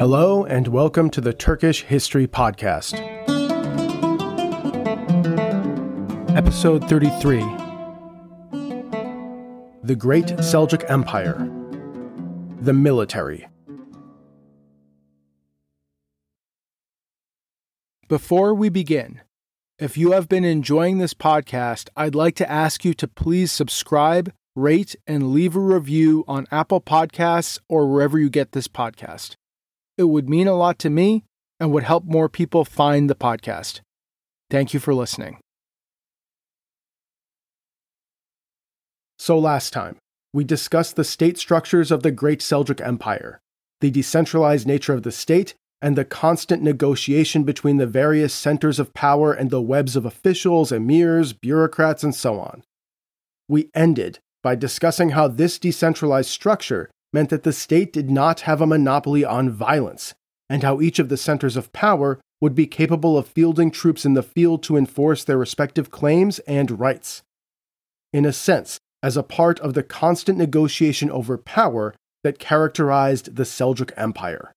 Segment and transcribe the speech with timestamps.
[0.00, 2.98] Hello, and welcome to the Turkish History Podcast.
[6.34, 7.40] Episode 33
[9.84, 11.36] The Great Seljuk Empire
[12.62, 13.46] The Military.
[18.08, 19.20] Before we begin,
[19.78, 24.32] if you have been enjoying this podcast, I'd like to ask you to please subscribe,
[24.56, 29.36] rate, and leave a review on Apple Podcasts or wherever you get this podcast.
[30.00, 31.24] It would mean a lot to me
[31.60, 33.82] and would help more people find the podcast.
[34.48, 35.36] Thank you for listening.
[39.18, 39.98] So, last time,
[40.32, 43.40] we discussed the state structures of the Great Seljuk Empire,
[43.82, 48.94] the decentralized nature of the state, and the constant negotiation between the various centers of
[48.94, 52.62] power and the webs of officials, emirs, bureaucrats, and so on.
[53.50, 58.60] We ended by discussing how this decentralized structure meant that the state did not have
[58.60, 60.14] a monopoly on violence,
[60.48, 64.14] and how each of the centers of power would be capable of fielding troops in
[64.14, 67.22] the field to enforce their respective claims and rights.
[68.12, 73.44] In a sense, as a part of the constant negotiation over power that characterized the
[73.44, 74.52] Seljuk Empire.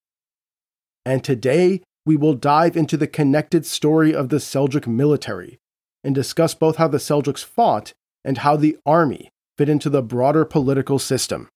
[1.05, 5.59] And today, we will dive into the connected story of the Seljuk military
[6.03, 7.93] and discuss both how the Seljuks fought
[8.25, 11.47] and how the army fit into the broader political system.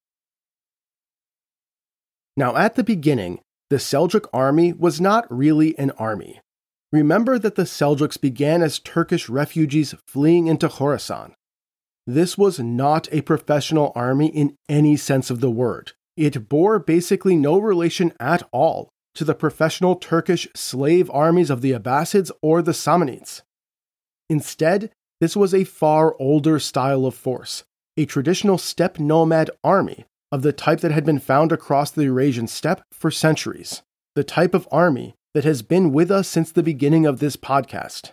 [2.38, 3.40] Now, at the beginning,
[3.72, 6.40] the Seljuk army was not really an army.
[6.92, 11.34] Remember that the Seljuks began as Turkish refugees fleeing into Khorasan.
[12.06, 15.94] This was not a professional army in any sense of the word.
[16.16, 21.74] It bore basically no relation at all to the professional Turkish slave armies of the
[21.74, 23.42] Abbasids or the Samanids.
[24.30, 27.64] Instead, this was a far older style of force,
[27.98, 32.48] a traditional steppe nomad army of the type that had been found across the Eurasian
[32.48, 33.82] steppe for centuries,
[34.16, 38.12] the type of army that has been with us since the beginning of this podcast.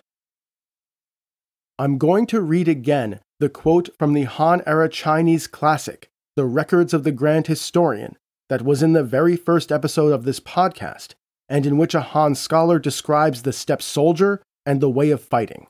[1.79, 6.95] I'm going to read again the quote from the Han era Chinese classic, The Records
[6.95, 8.17] of the Grand Historian,
[8.49, 11.15] that was in the very first episode of this podcast,
[11.49, 15.67] and in which a Han scholar describes the steppe soldier and the way of fighting.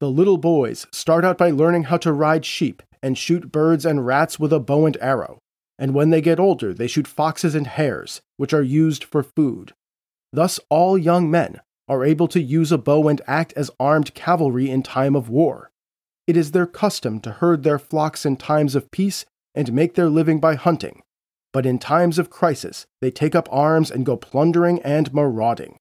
[0.00, 4.04] The little boys start out by learning how to ride sheep and shoot birds and
[4.04, 5.38] rats with a bow and arrow,
[5.78, 9.72] and when they get older, they shoot foxes and hares, which are used for food.
[10.32, 14.70] Thus, all young men are able to use a bow and act as armed cavalry
[14.70, 15.70] in time of war.
[16.26, 20.08] It is their custom to herd their flocks in times of peace and make their
[20.08, 21.02] living by hunting,
[21.52, 25.76] but in times of crisis, they take up arms and go plundering and marauding.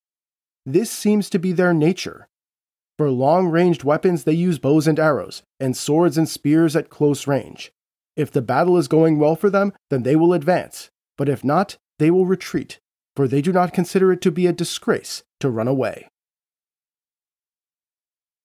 [0.66, 2.28] This seems to be their nature,
[2.98, 7.28] for long ranged weapons, they use bows and arrows, and swords and spears at close
[7.28, 7.72] range.
[8.16, 11.78] If the battle is going well for them, then they will advance, but if not,
[12.00, 12.80] they will retreat,
[13.16, 16.08] for they do not consider it to be a disgrace to run away.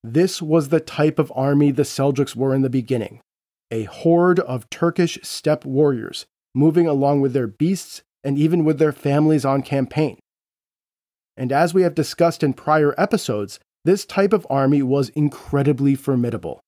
[0.02, 3.20] This was the type of army the Seljuks were in the beginning
[3.70, 8.92] a horde of Turkish steppe warriors, moving along with their beasts and even with their
[8.92, 10.18] families on campaign.
[11.36, 16.60] And as we have discussed in prior episodes, this type of army was incredibly formidable.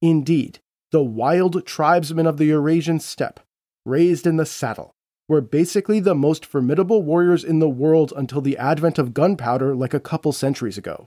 [0.00, 3.40] Indeed, the wild tribesmen of the Eurasian steppe,
[3.84, 4.94] raised in the saddle,
[5.28, 9.92] were basically the most formidable warriors in the world until the advent of gunpowder like
[9.92, 11.06] a couple centuries ago.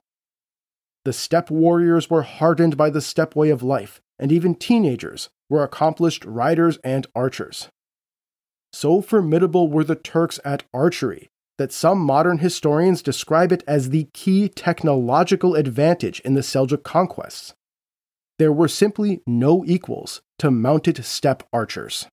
[1.03, 5.63] The steppe warriors were hardened by the steppe way of life, and even teenagers were
[5.63, 7.69] accomplished riders and archers.
[8.71, 11.27] So formidable were the Turks at archery
[11.59, 17.53] that some modern historians describe it as the key technological advantage in the Seljuk conquests.
[18.39, 22.07] There were simply no equals to mounted steppe archers.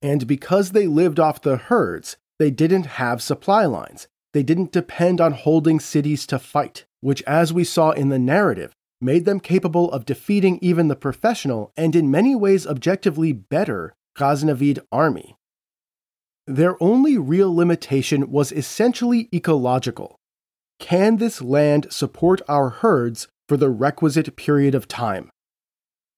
[0.00, 4.06] And because they lived off the herds, they didn't have supply lines.
[4.32, 8.72] They didn't depend on holding cities to fight, which, as we saw in the narrative,
[9.00, 14.78] made them capable of defeating even the professional and in many ways objectively better Ghaznavid
[14.92, 15.34] army.
[16.50, 20.16] Their only real limitation was essentially ecological.
[20.80, 25.30] Can this land support our herds for the requisite period of time?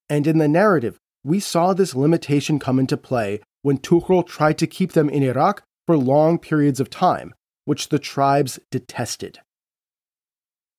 [0.09, 4.67] And in the narrative, we saw this limitation come into play when Tughral tried to
[4.67, 7.35] keep them in Iraq for long periods of time,
[7.67, 9.39] which the tribes detested.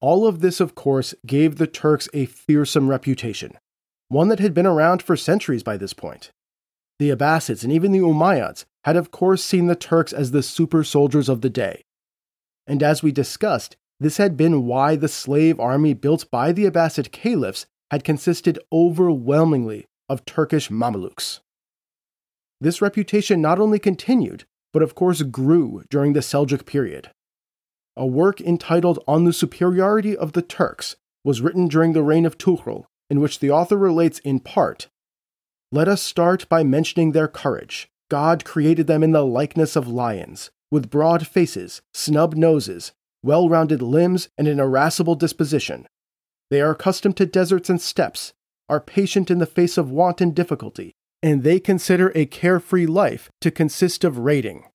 [0.02, 3.52] All of this, of course, gave the Turks a fearsome reputation,
[4.08, 6.32] one that had been around for centuries by this point.
[6.98, 10.84] The Abbasids and even the Umayyads had of course seen the Turks as the super
[10.84, 11.84] soldiers of the day.
[12.68, 17.12] And as we discussed, this had been why the slave army built by the Abbasid
[17.12, 21.40] caliphs had consisted overwhelmingly of Turkish Mamelukes.
[22.60, 27.12] This reputation not only continued, but of course grew during the Seljuk period.
[27.96, 32.38] A work entitled On the Superiority of the Turks was written during the reign of
[32.38, 34.88] Tughral, in which the author relates in part
[35.72, 37.90] Let us start by mentioning their courage.
[38.14, 42.92] God created them in the likeness of lions, with broad faces, snub noses,
[43.24, 45.88] well rounded limbs, and an irascible disposition.
[46.52, 48.34] They are accustomed to deserts and steppes,
[48.70, 50.94] are patient in the face of want and difficulty,
[51.24, 54.66] and they consider a carefree life to consist of raiding.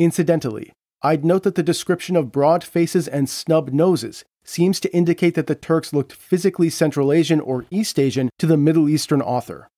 [0.00, 5.36] Incidentally, I'd note that the description of broad faces and snub noses seems to indicate
[5.36, 9.68] that the Turks looked physically Central Asian or East Asian to the Middle Eastern author.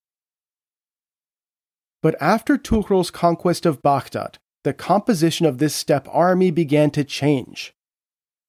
[2.02, 7.72] But after Tughral's conquest of Baghdad, the composition of this steppe army began to change.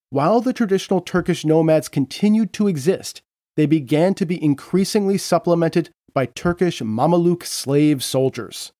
[0.10, 3.22] While the traditional Turkish nomads continued to exist,
[3.56, 8.72] they began to be increasingly supplemented by Turkish Mameluke slave soldiers.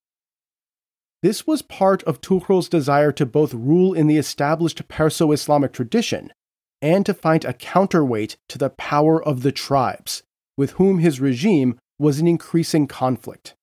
[1.22, 6.34] This was part of Tughral's desire to both rule in the established Perso Islamic tradition
[6.82, 10.24] and to find a counterweight to the power of the tribes,
[10.58, 13.56] with whom his regime was in increasing conflict.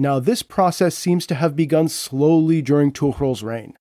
[0.00, 3.76] Now, this process seems to have begun slowly during Tughral's reign.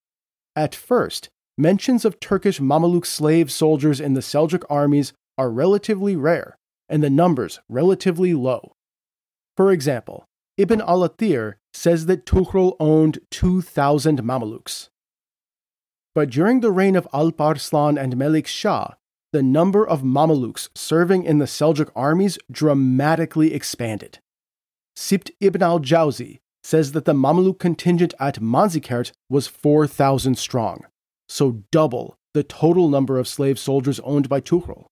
[0.56, 1.30] At first,
[1.60, 6.58] mentions of Turkish Mameluke slave soldiers in the Seljuk armies are relatively rare,
[6.90, 8.74] and the numbers relatively low.
[9.56, 10.26] For example,
[10.58, 14.90] Ibn al-Athir says that Tughral owned 2,000 Mamelukes.
[16.16, 18.96] But during the reign of Alp Arslan and Melik Shah,
[19.32, 24.18] the number of Mamelukes serving in the Seljuk armies dramatically expanded.
[24.98, 30.88] Sibt ibn al Jawzi says that the Mameluk contingent at Manzikert was 4,000 strong,
[31.30, 34.88] so double the total number of slave soldiers owned by Tughral.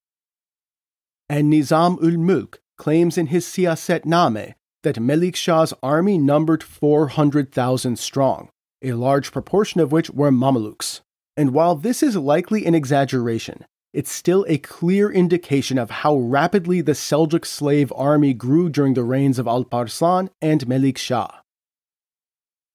[1.27, 4.53] And Nizam ul Mulk claims in his Siyaset Name
[4.83, 8.49] that Melik Shah's army numbered 400,000 strong,
[8.83, 11.01] a large proportion of which were Mamelukes.
[11.35, 13.65] And while this is likely an exaggeration,
[13.95, 19.05] it's still a clear indication of how rapidly the Seljuk slave army grew during the
[19.05, 21.39] reigns of Alp Arslan and Melik Shah.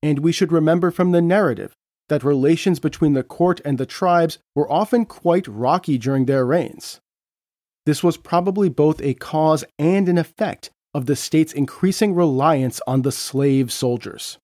[0.02, 1.76] And we should remember from the narrative
[2.08, 7.00] that relations between the court and the tribes were often quite rocky during their reigns.
[7.84, 13.02] This was probably both a cause and an effect of the state's increasing reliance on
[13.02, 14.38] the slave soldiers.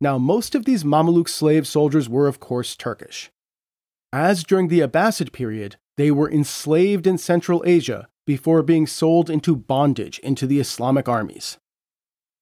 [0.00, 3.32] Now, most of these Mameluke slave soldiers were, of course, Turkish.
[4.12, 9.54] As during the Abbasid period, they were enslaved in Central Asia before being sold into
[9.54, 11.58] bondage into the Islamic armies.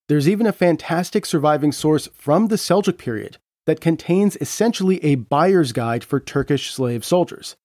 [0.08, 3.36] There's even a fantastic surviving source from the Seljuk period
[3.66, 7.56] that contains essentially a buyer's guide for Turkish slave soldiers.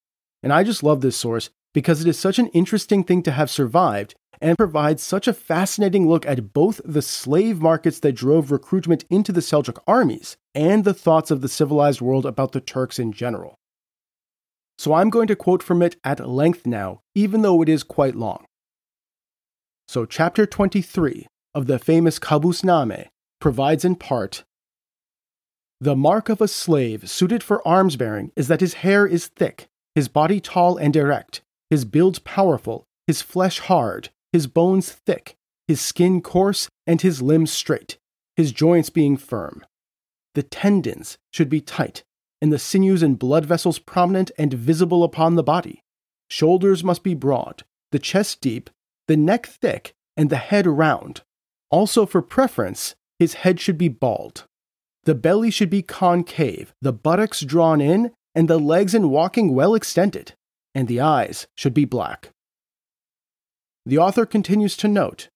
[0.41, 3.49] And I just love this source because it is such an interesting thing to have
[3.49, 9.05] survived and provides such a fascinating look at both the slave markets that drove recruitment
[9.09, 13.13] into the Seljuk armies and the thoughts of the civilized world about the Turks in
[13.13, 13.57] general.
[14.77, 18.15] So I'm going to quote from it at length now, even though it is quite
[18.15, 18.45] long.
[19.87, 23.07] So, chapter 23 of the famous Kabusname
[23.39, 24.43] provides in part
[25.79, 29.67] The mark of a slave suited for arms bearing is that his hair is thick,
[29.93, 35.35] his body tall and erect, his build powerful, his flesh hard, his bones thick,
[35.67, 37.97] his skin coarse, and his limbs straight,
[38.35, 39.63] his joints being firm.
[40.33, 42.03] The tendons should be tight,
[42.43, 45.81] and the sinews and blood vessels prominent and visible upon the body.
[46.29, 48.69] Shoulders must be broad, the chest deep,
[49.07, 51.21] the neck thick, and the head round.
[51.71, 54.43] Also, for preference, his head should be bald.
[55.05, 59.73] The belly should be concave, the buttocks drawn in, and the legs in walking well
[59.73, 60.33] extended,
[60.75, 62.31] and the eyes should be black.
[63.85, 65.29] The author continues to note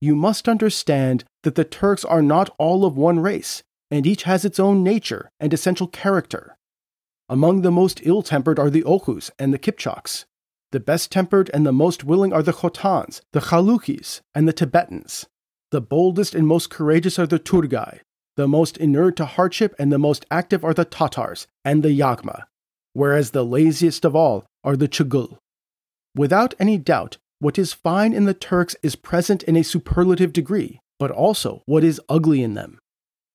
[0.00, 4.44] You must understand that the Turks are not all of one race, and each has
[4.44, 6.56] its own nature and essential character.
[7.28, 10.24] Among the most ill tempered are the Oghuz and the Kipchaks.
[10.72, 15.26] The best tempered and the most willing are the Khotans, the Chalukis, and the Tibetans.
[15.70, 18.00] The boldest and most courageous are the Turgai.
[18.36, 22.44] The most inured to hardship and the most active are the Tatars and the Yagma,
[22.92, 25.38] whereas the laziest of all are the Chugul.
[26.14, 30.80] Without any doubt, what is fine in the Turks is present in a superlative degree,
[30.98, 32.78] but also what is ugly in them.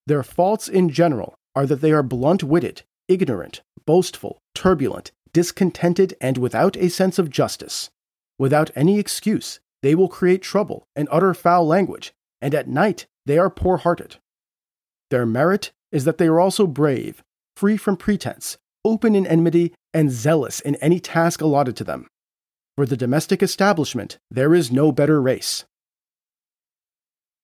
[0.06, 6.38] Their faults in general are that they are blunt witted, ignorant, boastful, turbulent, discontented, and
[6.38, 7.90] without a sense of justice.
[8.38, 13.38] Without any excuse, they will create trouble and utter foul language, and at night they
[13.38, 14.18] are poor hearted.
[15.10, 17.24] Their merit is that they are also brave,
[17.56, 22.08] free from pretense, open in enmity, and zealous in any task allotted to them.
[22.76, 25.66] For the domestic establishment, there is no better race.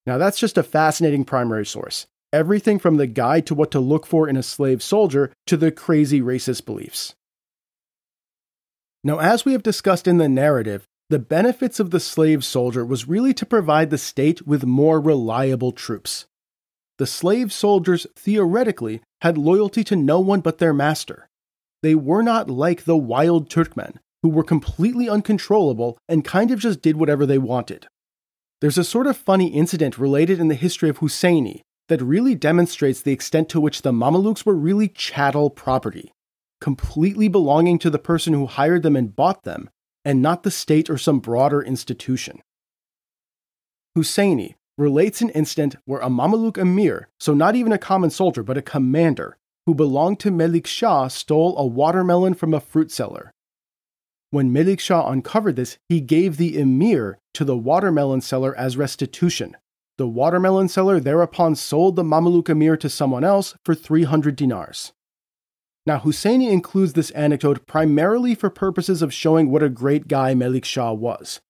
[0.05, 2.07] Now, that's just a fascinating primary source.
[2.31, 5.71] Everything from the guide to what to look for in a slave soldier to the
[5.71, 7.15] crazy racist beliefs.
[9.03, 13.07] Now, as we have discussed in the narrative, the benefits of the slave soldier was
[13.07, 16.27] really to provide the state with more reliable troops.
[16.99, 21.27] The slave soldiers theoretically had loyalty to no one but their master.
[21.81, 26.81] They were not like the wild Turkmen, who were completely uncontrollable and kind of just
[26.81, 27.87] did whatever they wanted.
[28.61, 33.01] There's a sort of funny incident related in the history of Husseini that really demonstrates
[33.01, 36.13] the extent to which the Mamelukes were really chattel property,
[36.61, 39.69] completely belonging to the person who hired them and bought them,
[40.05, 42.41] and not the state or some broader institution.
[43.97, 48.57] Husseini relates an incident where a Mameluke emir, so not even a common soldier but
[48.57, 53.33] a commander, who belonged to Melik Shah stole a watermelon from a fruit seller.
[54.31, 59.57] When Melik Shah uncovered this, he gave the emir to the watermelon seller as restitution.
[59.99, 64.93] The watermelon seller thereupon sold the Mameluke emir to someone else for 300 dinars.
[65.85, 70.63] Now, Husseini includes this anecdote primarily for purposes of showing what a great guy Melik
[70.63, 71.41] Shah was.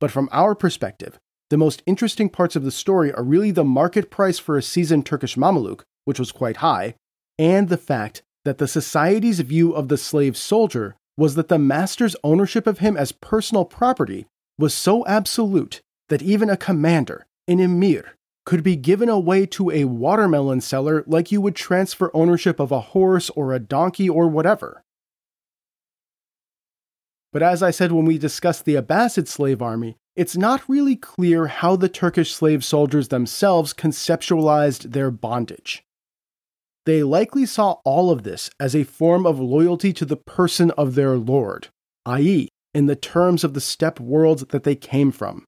[0.00, 1.18] But from our perspective,
[1.50, 5.04] the most interesting parts of the story are really the market price for a seasoned
[5.04, 6.94] Turkish Mameluke, which was quite high,
[7.38, 12.16] and the fact that the society's view of the slave soldier was that the master's
[12.24, 14.24] ownership of him as personal property
[14.58, 18.14] was so absolute that even a commander, an emir,
[18.44, 22.80] could be given away to a watermelon seller like you would transfer ownership of a
[22.80, 24.82] horse or a donkey or whatever.
[27.32, 31.46] But as I said when we discussed the Abbasid slave army, it's not really clear
[31.46, 35.84] how the Turkish slave soldiers themselves conceptualized their bondage.
[36.86, 40.94] They likely saw all of this as a form of loyalty to the person of
[40.94, 41.68] their lord,
[42.06, 45.44] i.e., in the terms of the steppe worlds that they came from.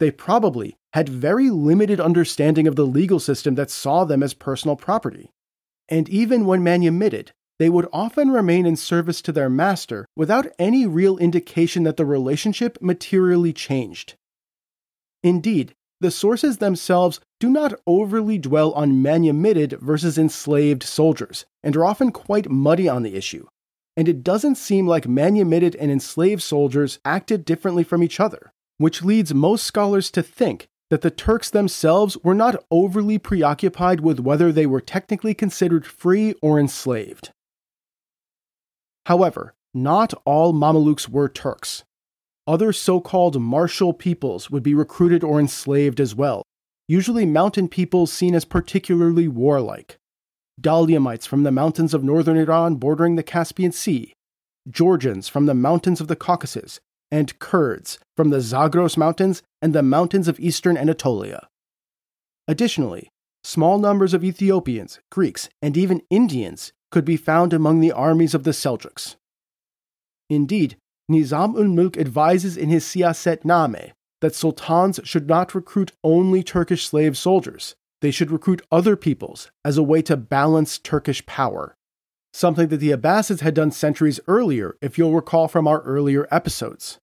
[0.00, 4.76] They probably had very limited understanding of the legal system that saw them as personal
[4.76, 5.30] property.
[5.88, 10.86] And even when manumitted, they would often remain in service to their master without any
[10.86, 14.14] real indication that the relationship materially changed.
[15.22, 21.84] Indeed, the sources themselves do not overly dwell on manumitted versus enslaved soldiers, and are
[21.84, 23.46] often quite muddy on the issue.
[23.96, 29.02] And it doesn't seem like manumitted and enslaved soldiers acted differently from each other, which
[29.02, 34.52] leads most scholars to think that the Turks themselves were not overly preoccupied with whether
[34.52, 37.30] they were technically considered free or enslaved.
[39.06, 41.84] However, not all Mamelukes were Turks.
[42.46, 46.42] Other so called martial peoples would be recruited or enslaved as well,
[46.86, 49.96] usually mountain peoples seen as particularly warlike.
[50.60, 54.12] Dalyamites from the mountains of northern Iran bordering the Caspian Sea,
[54.68, 56.80] Georgians from the mountains of the Caucasus,
[57.14, 61.46] and Kurds from the Zagros Mountains and the mountains of eastern Anatolia.
[62.48, 63.08] Additionally,
[63.44, 68.42] small numbers of Ethiopians, Greeks, and even Indians could be found among the armies of
[68.42, 69.14] the Seljuks.
[70.28, 70.76] Indeed,
[71.08, 76.84] Nizam ul Mulk advises in his Siyaset Name that sultans should not recruit only Turkish
[76.84, 77.76] slave soldiers.
[78.00, 81.76] They should recruit other peoples as a way to balance Turkish power.
[82.32, 86.98] Something that the Abbasids had done centuries earlier, if you'll recall from our earlier episodes.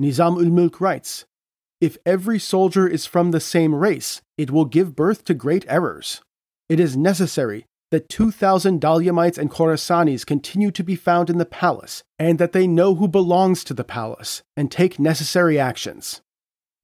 [0.00, 1.24] Nizam ul Mulk writes
[1.80, 6.22] If every soldier is from the same race, it will give birth to great errors.
[6.68, 12.02] It is necessary that 2,000 Dalyamites and Khorasanis continue to be found in the palace,
[12.18, 16.20] and that they know who belongs to the palace and take necessary actions.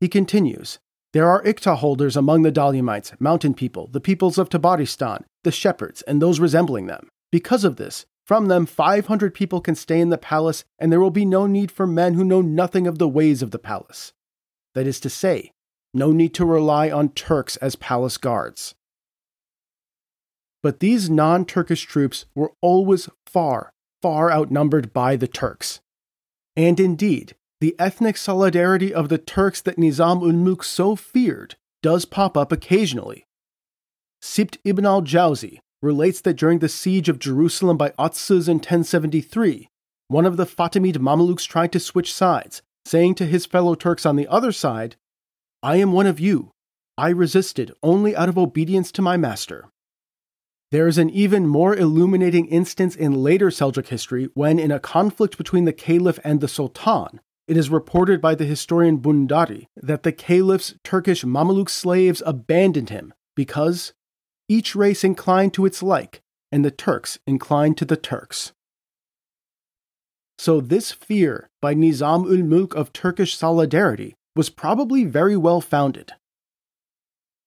[0.01, 0.79] He continues
[1.13, 6.03] There are Iktah holders among the Dalyamites, mountain people, the peoples of Tabaristan, the shepherds,
[6.03, 7.09] and those resembling them.
[7.33, 11.11] Because of this, from them 500 people can stay in the palace, and there will
[11.11, 14.13] be no need for men who know nothing of the ways of the palace.
[14.73, 15.51] That is to say,
[15.93, 18.77] no need to rely on Turks as palace guards.
[20.63, 25.81] But these non Turkish troops were always far, far outnumbered by the Turks.
[26.55, 32.05] And indeed, the ethnic solidarity of the Turks that Nizam ul Mulk so feared does
[32.05, 33.27] pop up occasionally.
[34.23, 39.69] Sibt ibn al Jawzi relates that during the siege of Jerusalem by Atsuz in 1073,
[40.09, 44.17] one of the Fatimid Mamelukes tried to switch sides, saying to his fellow Turks on
[44.17, 44.97] the other side,
[45.63, 46.51] I am one of you.
[46.99, 49.69] I resisted only out of obedience to my master.
[50.71, 55.37] There is an even more illuminating instance in later Seljuk history when, in a conflict
[55.37, 60.13] between the caliph and the sultan, it is reported by the historian Bundari that the
[60.13, 63.93] caliph's Turkish Mameluke slaves abandoned him because
[64.51, 68.53] each race inclined to its like, and the Turks inclined to the Turks.
[70.39, 76.13] So, this fear by Nizam ul Mulk of Turkish solidarity was probably very well founded.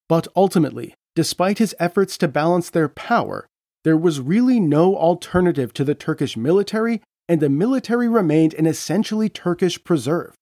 [0.08, 3.48] But ultimately, despite his efforts to balance their power,
[3.84, 9.28] there was really no alternative to the Turkish military, and the military remained an essentially
[9.28, 10.36] Turkish preserve.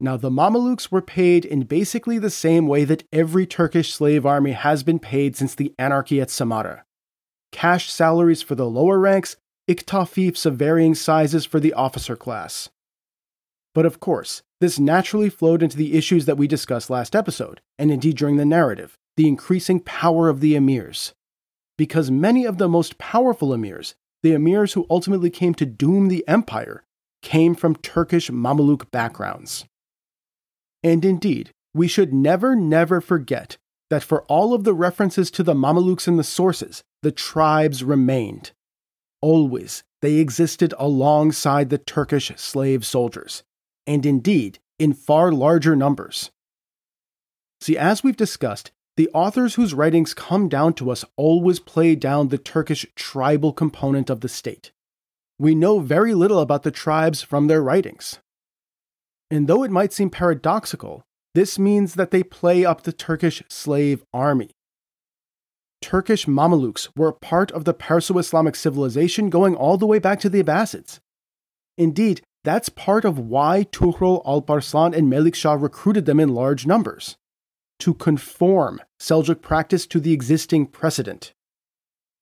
[0.00, 4.52] Now, the Mamelukes were paid in basically the same way that every Turkish slave army
[4.52, 6.82] has been paid since the anarchy at Samarra
[7.50, 9.36] cash salaries for the lower ranks,
[9.68, 12.68] iktafifs of varying sizes for the officer class.
[13.74, 17.90] But of course, this naturally flowed into the issues that we discussed last episode, and
[17.90, 21.12] indeed during the narrative the increasing power of the emirs.
[21.76, 26.26] Because many of the most powerful emirs, the emirs who ultimately came to doom the
[26.28, 26.84] empire,
[27.22, 29.64] came from Turkish Mameluke backgrounds.
[30.82, 33.56] And indeed, we should never, never forget
[33.90, 38.52] that for all of the references to the Mamelukes in the sources, the tribes remained.
[39.20, 43.42] Always, they existed alongside the Turkish slave soldiers,
[43.86, 46.30] and indeed, in far larger numbers.
[47.60, 52.28] See, as we've discussed, the authors whose writings come down to us always play down
[52.28, 54.72] the Turkish tribal component of the state.
[55.38, 58.18] We know very little about the tribes from their writings.
[59.30, 61.02] And though it might seem paradoxical,
[61.34, 64.50] this means that they play up the Turkish slave army.
[65.80, 70.28] Turkish Mamelukes were part of the Perso Islamic civilization going all the way back to
[70.28, 70.98] the Abbasids.
[71.76, 77.16] Indeed, that's part of why Tughral Alparslan and Melik Shah recruited them in large numbers
[77.80, 81.32] to conform Seljuk practice to the existing precedent.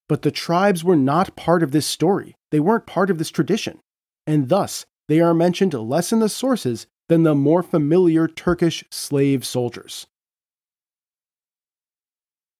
[0.08, 3.80] But the tribes were not part of this story, they weren't part of this tradition,
[4.26, 9.44] and thus they are mentioned less in the sources than the more familiar Turkish slave
[9.44, 10.06] soldiers.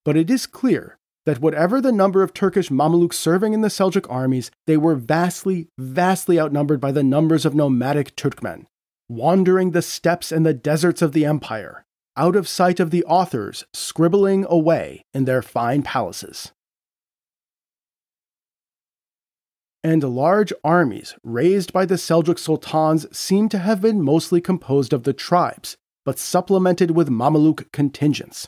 [0.05, 4.05] But it is clear that whatever the number of Turkish Mamelukes serving in the Seljuk
[4.09, 8.65] armies, they were vastly, vastly outnumbered by the numbers of nomadic Turkmen,
[9.09, 11.83] wandering the steppes and the deserts of the empire,
[12.15, 16.53] out of sight of the authors scribbling away in their fine palaces.
[19.83, 25.03] And large armies raised by the Seljuk sultans seem to have been mostly composed of
[25.03, 28.47] the tribes, but supplemented with Mameluke contingents.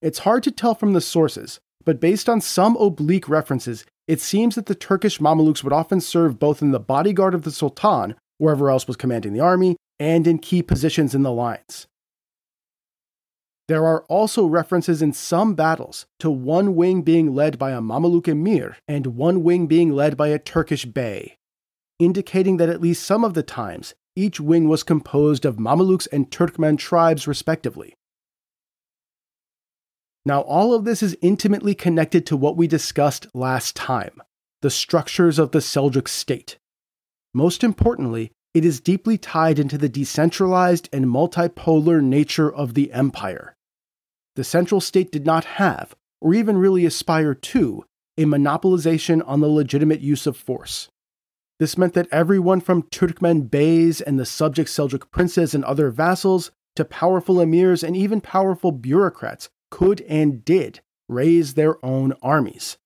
[0.00, 4.54] It's hard to tell from the sources, but based on some oblique references, it seems
[4.54, 8.70] that the Turkish Mamelukes would often serve both in the bodyguard of the Sultan, wherever
[8.70, 11.86] else was commanding the army, and in key positions in the lines.
[13.68, 18.26] There are also references in some battles to one wing being led by a Mameluke
[18.28, 21.36] emir and one wing being led by a Turkish bey,
[21.98, 26.30] indicating that at least some of the times each wing was composed of Mamelukes and
[26.30, 27.94] Turkmen tribes respectively.
[30.24, 34.22] Now, all of this is intimately connected to what we discussed last time
[34.62, 36.58] the structures of the Seljuk state.
[37.32, 43.54] Most importantly, it is deeply tied into the decentralized and multipolar nature of the empire
[44.38, 47.84] the central state did not have, or even really aspire to,
[48.16, 50.88] a monopolization on the legitimate use of force.
[51.58, 56.52] This meant that everyone from Turkmen beys and the subject Seljuk princes and other vassals
[56.76, 62.76] to powerful emirs and even powerful bureaucrats could and did raise their own armies.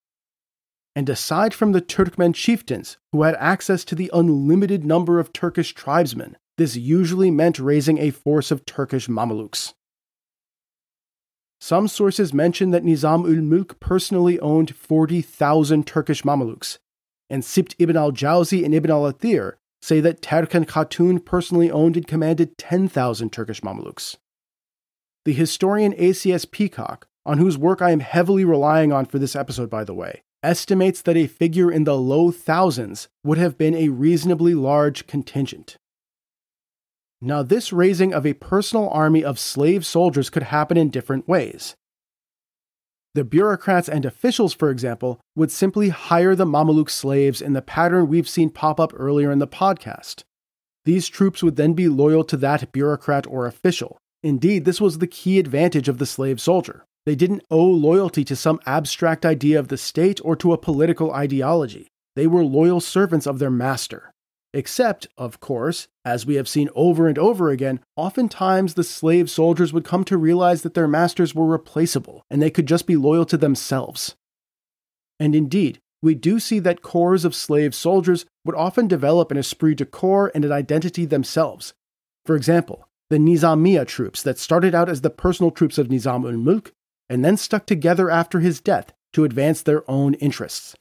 [0.97, 5.75] And aside from the Turkmen chieftains, who had access to the unlimited number of Turkish
[5.75, 9.75] tribesmen, this usually meant raising a force of Turkish Mamelukes.
[11.63, 16.79] Some sources mention that Nizam ul Mulk personally owned 40,000 Turkish Mamelukes,
[17.31, 21.97] and Sibt ibn al Jawzi and ibn al Athir say that Terkan Khatun personally owned
[21.97, 24.17] and commanded 10,000 Turkish Mamelukes.
[25.25, 29.71] The historian ACS Peacock, on whose work I am heavily relying on for this episode,
[29.71, 33.91] by the way, estimates that a figure in the low thousands would have been a
[33.91, 35.77] reasonably large contingent.
[37.25, 41.77] Now, this raising of a personal army of slave soldiers could happen in different ways.
[43.15, 48.09] The bureaucrats and officials, for example, would simply hire the Mameluke slaves in the pattern
[48.09, 50.25] we've seen pop up earlier in the podcast.
[50.85, 53.99] These troops would then be loyal to that bureaucrat or official.
[54.25, 56.85] Indeed, this was the key advantage of the slave soldier.
[57.07, 61.13] They didn't owe loyalty to some abstract idea of the state or to a political
[61.13, 61.87] ideology.
[62.17, 64.12] They were loyal servants of their master.
[64.55, 69.73] Except, of course, as we have seen over and over again, oftentimes the slave soldiers
[69.73, 73.25] would come to realize that their masters were replaceable and they could just be loyal
[73.27, 74.15] to themselves.
[75.19, 79.77] And indeed, we do see that corps of slave soldiers would often develop an esprit
[79.77, 81.73] de corps and an identity themselves.
[82.27, 86.37] For example, the Nizamiya troops that started out as the personal troops of Nizam ul
[86.37, 86.73] Mulk
[87.09, 90.75] and then stuck together after his death to advance their own interests.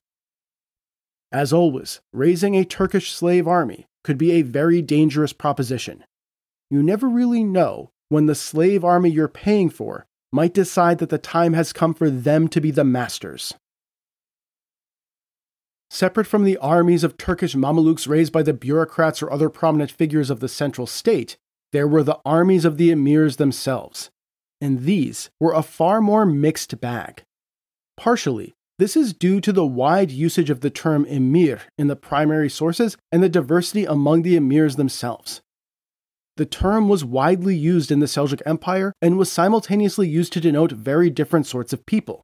[1.32, 6.04] As always, raising a Turkish slave army could be a very dangerous proposition.
[6.70, 11.18] You never really know when the slave army you're paying for might decide that the
[11.18, 13.54] time has come for them to be the masters.
[15.90, 20.30] Separate from the armies of Turkish Mamelukes raised by the bureaucrats or other prominent figures
[20.30, 21.38] of the central state,
[21.74, 24.10] there were the armies of the emirs themselves,
[24.62, 27.24] and these were a far more mixed bag.
[27.98, 32.50] Partially, this is due to the wide usage of the term emir in the primary
[32.50, 35.40] sources and the diversity among the emirs themselves.
[36.38, 40.72] The term was widely used in the Seljuk Empire and was simultaneously used to denote
[40.72, 42.24] very different sorts of people.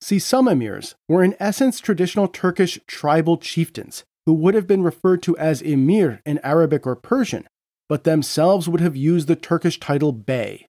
[0.00, 5.22] See, some emirs were in essence traditional Turkish tribal chieftains who would have been referred
[5.24, 7.46] to as emir in Arabic or Persian,
[7.90, 10.64] but themselves would have used the Turkish title bey.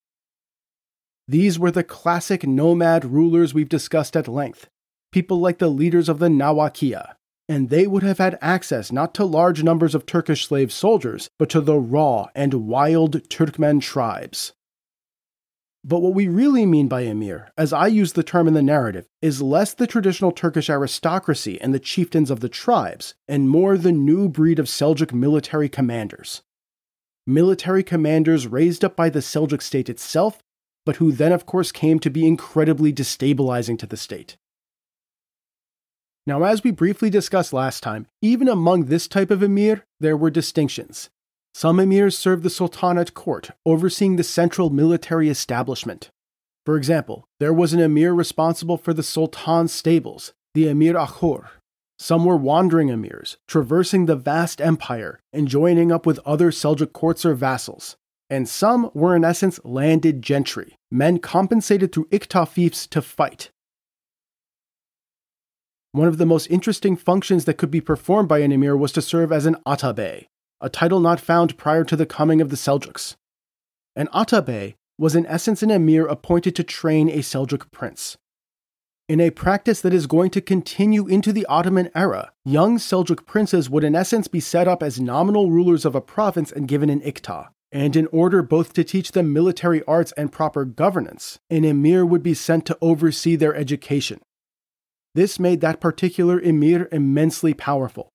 [1.25, 4.67] These were the classic nomad rulers we've discussed at length,
[5.11, 7.15] people like the leaders of the Nawakia,
[7.47, 11.49] and they would have had access not to large numbers of Turkish slave soldiers, but
[11.49, 14.53] to the raw and wild Turkmen tribes.
[15.83, 19.07] But what we really mean by emir, as I use the term in the narrative,
[19.21, 23.93] is less the traditional Turkish aristocracy and the chieftains of the tribes, and more the
[23.93, 26.41] new breed of Seljuk military commanders.
[27.25, 30.43] Military commanders raised up by the Seljuk state itself,
[30.85, 34.37] but who then, of course, came to be incredibly destabilizing to the state.
[36.27, 40.29] Now, as we briefly discussed last time, even among this type of emir, there were
[40.29, 41.09] distinctions.
[41.53, 46.09] Some emirs served the sultanate court, overseeing the central military establishment.
[46.65, 51.47] For example, there was an emir responsible for the sultan's stables, the emir Akhur.
[51.97, 57.25] Some were wandering emirs, traversing the vast empire and joining up with other Seljuk courts
[57.25, 57.97] or vassals.
[58.29, 63.49] And some were in essence landed gentry, men compensated through iktafifs to fight.
[65.91, 69.01] One of the most interesting functions that could be performed by an emir was to
[69.01, 70.27] serve as an atabey,
[70.61, 73.15] a title not found prior to the coming of the Seljuks.
[73.95, 78.17] An Atabey was in essence an emir appointed to train a Seljuk prince.
[79.07, 83.67] In a practice that is going to continue into the Ottoman era, young Seljuk princes
[83.67, 87.01] would in essence be set up as nominal rulers of a province and given an
[87.01, 87.47] iktah.
[87.71, 92.21] And in order both to teach them military arts and proper governance, an emir would
[92.21, 94.19] be sent to oversee their education.
[95.15, 98.09] This made that particular emir immensely powerful,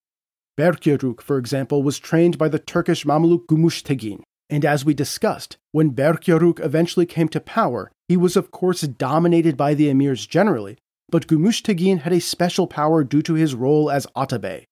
[0.57, 5.91] Berkyaruk, for example, was trained by the Turkish Mamluk Gümüştegin, and as we discussed, when
[5.91, 10.77] Berkyaruk eventually came to power, he was of course dominated by the emirs generally,
[11.09, 14.63] but Gümüştegin had a special power due to his role as Atabey.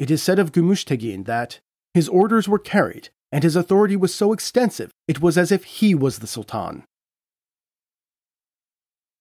[0.00, 1.60] It is said of Gümüştegin that
[1.94, 5.94] his orders were carried, and his authority was so extensive it was as if he
[5.94, 6.82] was the sultan.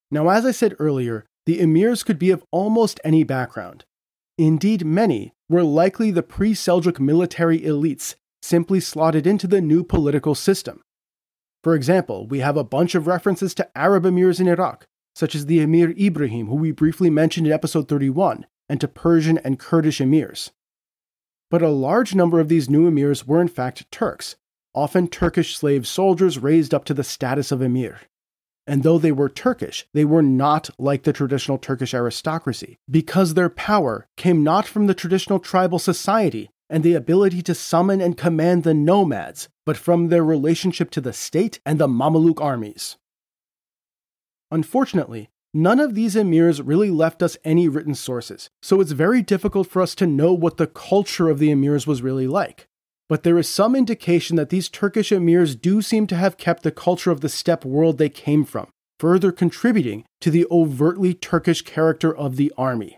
[0.09, 3.85] Now, as I said earlier, the emirs could be of almost any background,
[4.37, 10.35] Indeed, many were likely the pre Seljuk military elites simply slotted into the new political
[10.35, 10.81] system.
[11.63, 15.47] For example, we have a bunch of references to Arab emirs in Iraq, such as
[15.47, 19.99] the Emir Ibrahim, who we briefly mentioned in episode 31, and to Persian and Kurdish
[19.99, 20.51] emirs.
[21.49, 24.35] But a large number of these new emirs were in fact Turks,
[24.75, 28.01] often Turkish slave soldiers raised up to the status of emir.
[28.69, 33.49] And though they were Turkish, they were not like the traditional Turkish aristocracy, because their
[33.49, 38.63] power came not from the traditional tribal society and the ability to summon and command
[38.63, 42.97] the nomads, but from their relationship to the state and the Mameluke armies.
[44.51, 49.67] Unfortunately, none of these emirs really left us any written sources, so it's very difficult
[49.67, 52.67] for us to know what the culture of the emirs was really like
[53.09, 56.71] but there is some indication that these Turkish emirs do seem to have kept the
[56.71, 58.67] culture of the steppe world they came from,
[58.99, 62.97] further contributing to the overtly Turkish character of the army.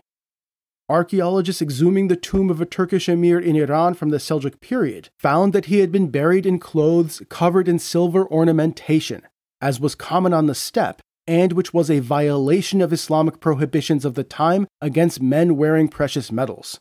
[0.88, 5.52] Archaeologists exhuming the tomb of a Turkish emir in Iran from the Seljuk period found
[5.52, 9.22] that he had been buried in clothes covered in silver ornamentation,
[9.60, 14.14] as was common on the steppe, and which was a violation of Islamic prohibitions of
[14.14, 16.80] the time against men wearing precious metals.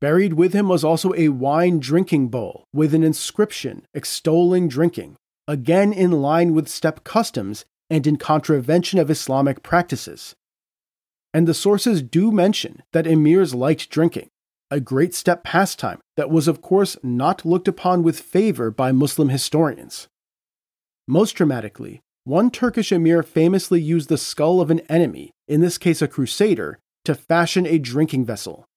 [0.00, 5.16] Buried with him was also a wine drinking bowl with an inscription extolling drinking,
[5.48, 10.36] again in line with steppe customs and in contravention of Islamic practices.
[11.34, 14.28] And the sources do mention that emirs liked drinking,
[14.70, 19.30] a great steppe pastime that was, of course, not looked upon with favor by Muslim
[19.30, 20.08] historians.
[21.08, 26.02] Most dramatically, one Turkish emir famously used the skull of an enemy, in this case
[26.02, 28.67] a crusader, to fashion a drinking vessel.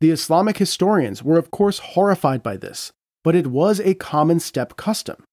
[0.00, 2.92] The Islamic historians were, of course, horrified by this,
[3.24, 5.24] but it was a common steppe custom.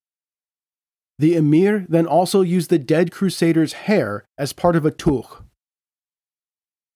[1.20, 5.28] The emir then also used the dead crusader's hair as part of a tuch.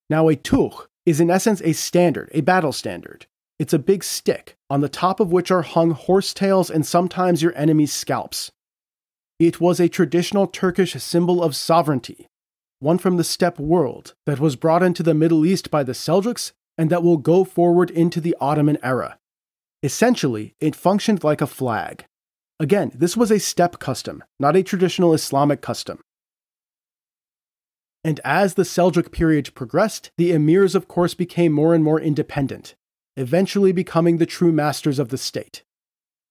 [0.10, 3.27] Now, a tuch is in essence a standard, a battle standard,
[3.60, 7.53] It's a big stick, on the top of which are hung horsetails and sometimes your
[7.55, 8.51] enemy's scalps.
[9.38, 12.27] It was a traditional Turkish symbol of sovereignty,
[12.79, 16.53] one from the steppe world that was brought into the Middle East by the Seljuks
[16.80, 19.20] and that will go forward into the Ottoman era.
[19.84, 22.06] Essentially, it functioned like a flag.
[22.58, 26.00] Again, this was a steppe custom, not a traditional Islamic custom.
[28.02, 32.76] And as the Seljuk period progressed, the emirs, of course, became more and more independent,
[33.18, 35.63] eventually becoming the true masters of the state.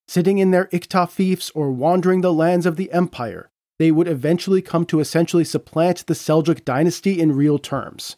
[0.07, 4.87] Sitting in their iktafifs or wandering the lands of the empire, they would eventually come
[4.87, 8.17] to essentially supplant the Seljuk dynasty in real terms.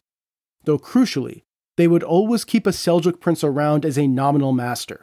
[0.63, 1.43] Though crucially,
[1.81, 5.03] they would always keep a Seljuk prince around as a nominal master.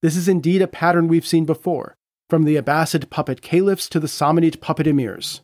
[0.00, 1.96] This is indeed a pattern we've seen before,
[2.30, 5.42] from the Abbasid puppet caliphs to the Samanid puppet emirs.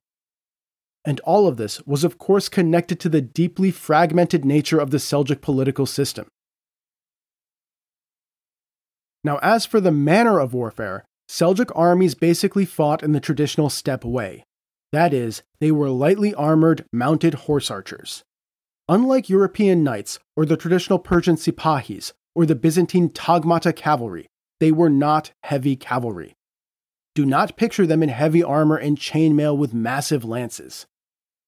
[1.04, 4.96] And all of this was, of course, connected to the deeply fragmented nature of the
[4.96, 6.28] Seljuk political system.
[9.22, 14.04] Now, as for the manner of warfare, Seljuk armies basically fought in the traditional steppe
[14.04, 14.44] way.
[14.92, 18.22] That is, they were lightly armored, mounted horse archers.
[18.88, 24.26] Unlike European knights, or the traditional Persian sipahis, or the Byzantine tagmata cavalry,
[24.60, 26.34] they were not heavy cavalry.
[27.14, 30.86] Do not picture them in heavy armor and chainmail with massive lances.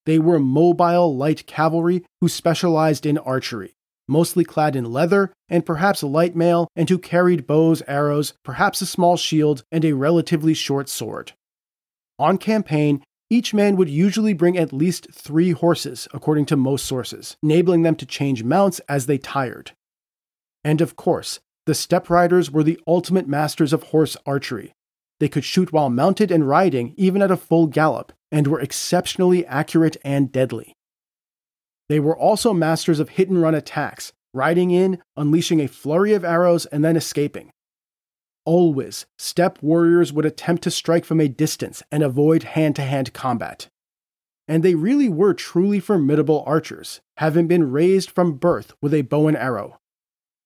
[0.07, 3.75] They were mobile light cavalry who specialized in archery,
[4.09, 8.87] mostly clad in leather and perhaps light mail, and who carried bows, arrows, perhaps a
[8.87, 11.33] small shield, and a relatively short sword.
[12.19, 17.37] On campaign, each man would usually bring at least three horses, according to most sources,
[17.43, 19.73] enabling them to change mounts as they tired.
[20.65, 24.73] And of course, the steppe riders were the ultimate masters of horse archery,
[25.19, 29.47] they could shoot while mounted and riding, even at a full gallop, and were exceptionally
[29.47, 30.75] accurate and deadly.
[31.89, 36.25] They were also masters of hit and run attacks, riding in, unleashing a flurry of
[36.25, 37.51] arrows, and then escaping.
[38.47, 43.13] Always, steppe warriors would attempt to strike from a distance and avoid hand to hand
[43.13, 43.69] combat.
[44.47, 49.27] And they really were truly formidable archers, having been raised from birth with a bow
[49.27, 49.81] and arrow.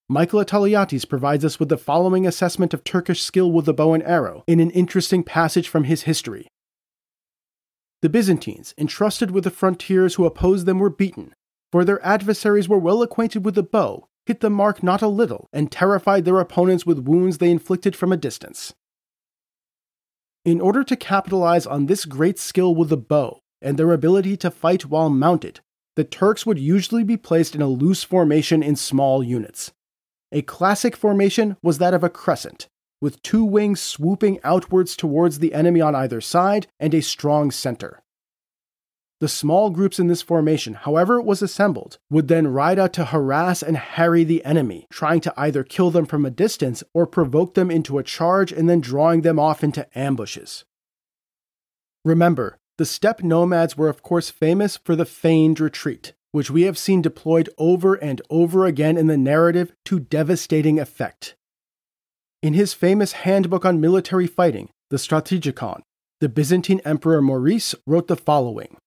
[0.09, 4.03] Michael Attaleiates provides us with the following assessment of Turkish skill with the bow and
[4.03, 6.49] arrow in an interesting passage from his history.
[8.01, 11.35] The Byzantines, entrusted with the frontiers who opposed them, were beaten,
[11.71, 15.49] for their adversaries were well acquainted with the bow, hit the mark not a little,
[15.53, 18.73] and terrified their opponents with wounds they inflicted from a distance.
[20.45, 24.53] In order to capitalize on this great skill with the bow and their ability to
[24.53, 25.59] fight while mounted,
[25.97, 29.73] the Turks would usually be placed in a loose formation in small units.
[30.31, 32.69] A classic formation was that of a crescent,
[33.01, 38.01] with two wings swooping outwards towards the enemy on either side and a strong center.
[39.21, 43.05] The small groups in this formation, however it was assembled, would then ride out to
[43.05, 47.53] harass and harry the enemy, trying to either kill them from a distance or provoke
[47.53, 50.65] them into a charge and then drawing them off into ambushes.
[52.03, 56.79] Remember, the steppe nomads were of course famous for the feigned retreat, which we have
[56.79, 61.37] seen deployed over and over again in the narrative to devastating effect.
[62.43, 65.83] In his famous handbook on military fighting, the Strategikon,
[66.21, 68.79] the Byzantine Emperor Maurice wrote the following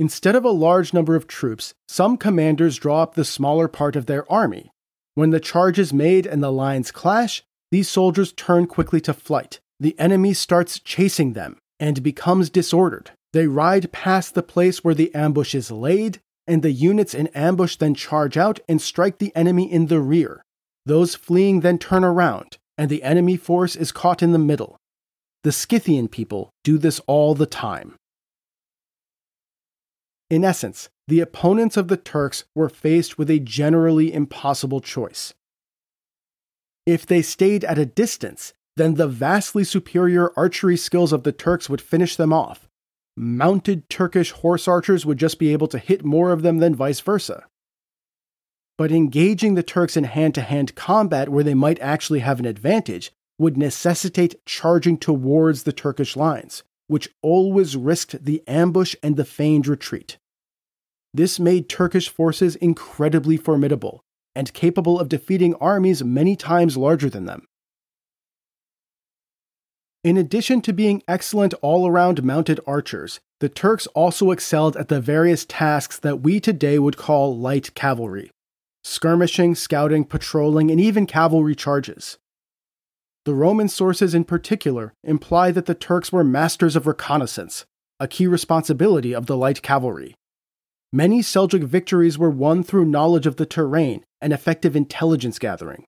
[0.00, 4.06] Instead of a large number of troops, some commanders draw up the smaller part of
[4.06, 4.70] their army.
[5.14, 9.60] When the charge is made and the lines clash, these soldiers turn quickly to flight.
[9.78, 13.10] The enemy starts chasing them and becomes disordered.
[13.34, 17.76] They ride past the place where the ambush is laid, and the units in ambush
[17.76, 20.42] then charge out and strike the enemy in the rear.
[20.86, 24.78] Those fleeing then turn around, and the enemy force is caught in the middle.
[25.44, 27.96] The Scythian people do this all the time.
[30.30, 35.34] In essence, the opponents of the Turks were faced with a generally impossible choice.
[36.86, 41.68] If they stayed at a distance, then the vastly superior archery skills of the Turks
[41.68, 42.68] would finish them off,
[43.16, 47.00] mounted Turkish horse archers would just be able to hit more of them than vice
[47.00, 47.44] versa.
[48.78, 52.46] But engaging the Turks in hand to hand combat where they might actually have an
[52.46, 59.24] advantage would necessitate charging towards the Turkish lines, which always risked the ambush and the
[59.24, 60.18] feigned retreat.
[61.14, 64.02] This made Turkish forces incredibly formidable
[64.34, 67.46] and capable of defeating armies many times larger than them.
[70.02, 75.00] In addition to being excellent all around mounted archers, the Turks also excelled at the
[75.00, 78.32] various tasks that we today would call light cavalry
[78.82, 82.18] skirmishing, scouting, patrolling, and even cavalry charges.
[83.26, 87.66] The Roman sources in particular imply that the Turks were masters of reconnaissance,
[87.98, 90.14] a key responsibility of the light cavalry.
[90.90, 95.84] Many Seljuk victories were won through knowledge of the terrain and effective intelligence gathering.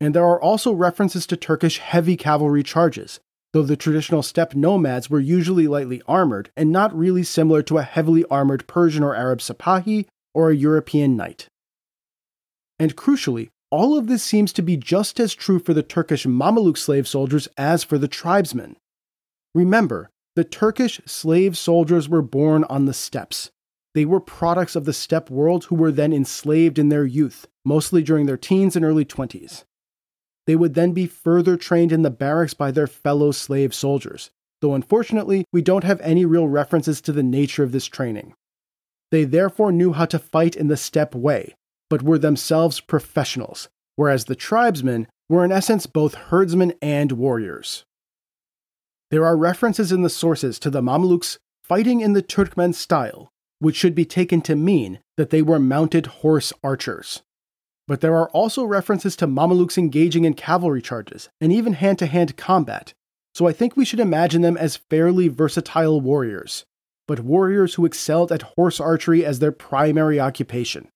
[0.00, 3.20] And there are also references to Turkish heavy cavalry charges,
[3.52, 7.82] though the traditional steppe nomads were usually lightly armored and not really similar to a
[7.82, 11.46] heavily armored Persian or Arab Sipahi or a European knight.
[12.78, 16.76] And crucially, all of this seems to be just as true for the Turkish Mameluke
[16.76, 18.76] slave soldiers as for the tribesmen.
[19.54, 23.50] Remember, the Turkish slave soldiers were born on the steppes.
[23.94, 28.02] They were products of the steppe world who were then enslaved in their youth, mostly
[28.02, 29.64] during their teens and early 20s.
[30.46, 34.30] They would then be further trained in the barracks by their fellow slave soldiers,
[34.60, 38.34] though unfortunately, we don't have any real references to the nature of this training.
[39.10, 41.54] They therefore knew how to fight in the steppe way,
[41.92, 47.84] but were themselves professionals, whereas the tribesmen were in essence both herdsmen and warriors.
[49.10, 53.28] There are references in the sources to the Mamluks fighting in the Turkmen style,
[53.58, 57.20] which should be taken to mean that they were mounted horse archers.
[57.86, 62.06] But there are also references to Mamelukes engaging in cavalry charges and even hand to
[62.06, 62.94] hand combat,
[63.34, 66.64] so I think we should imagine them as fairly versatile warriors,
[67.06, 70.88] but warriors who excelled at horse archery as their primary occupation.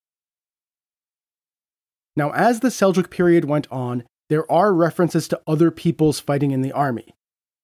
[2.16, 6.62] Now, as the Seljuk period went on, there are references to other peoples fighting in
[6.62, 7.14] the army.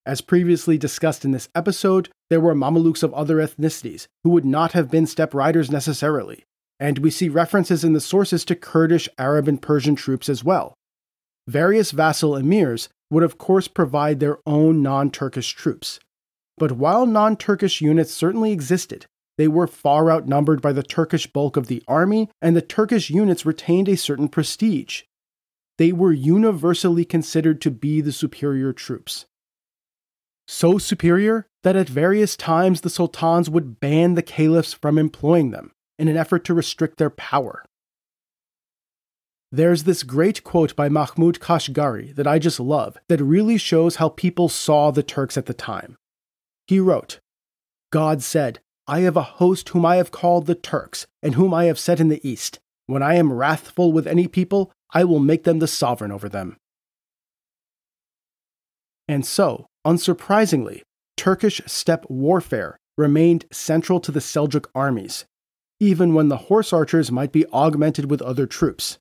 [0.05, 4.73] As previously discussed in this episode, there were Mamelukes of other ethnicities who would not
[4.73, 6.45] have been steppe riders necessarily,
[6.79, 10.75] and we see references in the sources to Kurdish, Arab, and Persian troops as well.
[11.47, 15.99] Various vassal emirs would, of course, provide their own non Turkish troops.
[16.59, 19.07] But while non Turkish units certainly existed,
[19.39, 23.47] they were far outnumbered by the Turkish bulk of the army, and the Turkish units
[23.47, 25.03] retained a certain prestige.
[25.79, 29.27] They were universally considered to be the superior troops.
[30.47, 35.73] So superior that at various times the sultans would ban the caliphs from employing them,
[35.99, 37.65] in an effort to restrict their power.
[39.51, 44.09] There's this great quote by Mahmud Kashgari that I just love that really shows how
[44.09, 45.97] people saw the Turks at the time.
[46.67, 47.21] He wrote,
[47.91, 48.61] God said,
[48.93, 51.99] I have a host whom I have called the Turks, and whom I have set
[51.99, 52.61] in the east.
[52.87, 56.59] When I am wrathful with any people, I will make them the sovereign over them.
[59.09, 60.83] And so, unsurprisingly,
[61.17, 65.25] Turkish steppe warfare remained central to the Seljuk armies,
[65.81, 68.99] even when the horse archers might be augmented with other troops.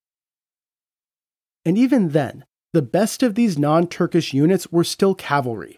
[1.65, 5.75] And even then, the best of these non Turkish units were still cavalry.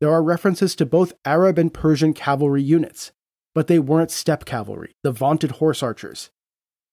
[0.00, 3.12] There are references to both Arab and Persian cavalry units,
[3.54, 6.30] but they weren't steppe cavalry, the vaunted horse archers.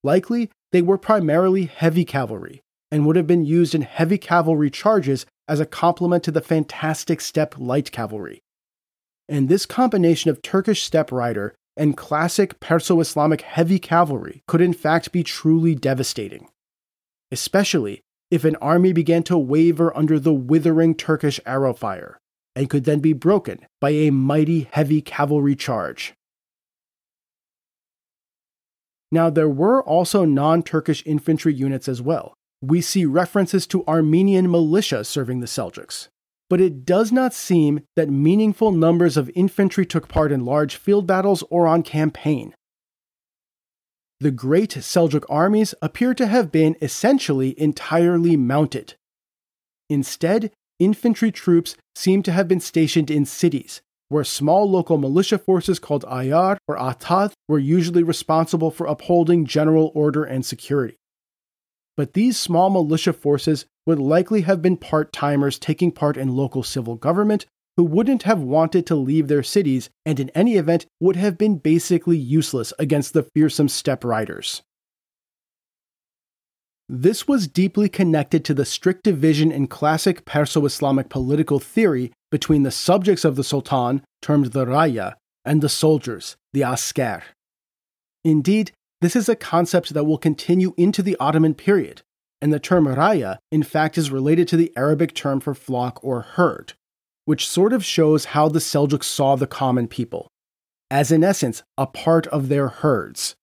[0.02, 5.26] Likely, they were primarily heavy cavalry, and would have been used in heavy cavalry charges
[5.46, 8.42] as a complement to the fantastic steppe light cavalry.
[9.28, 14.72] And this combination of Turkish steppe rider and classic Perso Islamic heavy cavalry could in
[14.72, 16.48] fact be truly devastating.
[17.30, 22.18] Especially if an army began to waver under the withering Turkish arrow fire,
[22.54, 26.14] and could then be broken by a mighty heavy cavalry charge.
[29.10, 32.34] Now, there were also non Turkish infantry units as well.
[32.60, 36.08] We see references to Armenian militia serving the Seljuks
[36.48, 41.06] but it does not seem that meaningful numbers of infantry took part in large field
[41.06, 42.54] battles or on campaign.
[44.20, 48.94] The great Seljuk armies appear to have been essentially entirely mounted.
[49.88, 55.78] Instead, infantry troops seem to have been stationed in cities, where small local militia forces
[55.78, 60.96] called Ayar or Atad were usually responsible for upholding general order and security.
[61.96, 66.62] But these small militia forces would likely have been part timers taking part in local
[66.62, 71.16] civil government who wouldn't have wanted to leave their cities and, in any event, would
[71.16, 74.62] have been basically useless against the fearsome steppe riders.
[76.88, 82.62] This was deeply connected to the strict division in classic Perso Islamic political theory between
[82.62, 87.22] the subjects of the Sultan, termed the Raya, and the soldiers, the Asker.
[88.24, 92.02] Indeed, this is a concept that will continue into the Ottoman period,
[92.40, 96.22] and the term raya, in fact, is related to the Arabic term for flock or
[96.22, 96.72] herd,
[97.26, 100.28] which sort of shows how the Seljuks saw the common people,
[100.90, 103.36] as in essence, a part of their herds,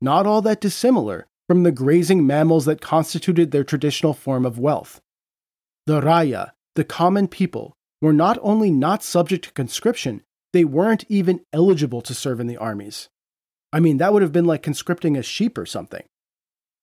[0.00, 5.00] not all that dissimilar from the grazing mammals that constituted their traditional form of wealth.
[5.84, 10.22] The raya, the common people, were not only not subject to conscription,
[10.52, 13.08] they weren't even eligible to serve in the armies.
[13.72, 16.04] I mean, that would have been like conscripting a sheep or something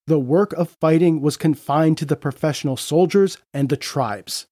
[0.05, 4.47] the work of fighting was confined to the professional soldiers and the tribes.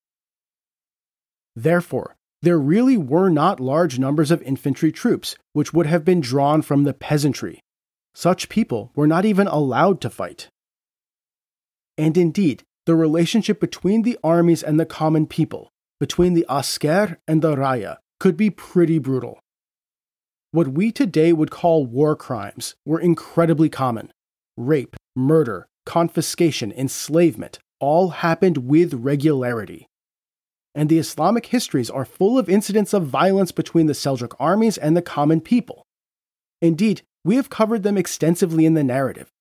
[1.57, 6.61] Therefore, there really were not large numbers of infantry troops, which would have been drawn
[6.61, 7.59] from the peasantry.
[8.15, 10.47] Such people were not even allowed to fight.
[11.97, 17.41] And indeed, the relationship between the armies and the common people, between the asker and
[17.41, 19.39] the raya, could be pretty brutal.
[20.51, 24.11] What we today would call war crimes were incredibly common.
[24.55, 29.87] Rape, murder, confiscation, enslavement all happened with regularity.
[30.73, 34.95] And the Islamic histories are full of incidents of violence between the Seljuk armies and
[34.95, 35.83] the common people.
[36.61, 39.31] Indeed, we have covered them extensively in the narrative.